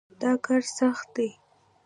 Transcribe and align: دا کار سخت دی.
دا 0.21 0.31
کار 0.45 0.61
سخت 0.77 1.07
دی. 1.15 1.29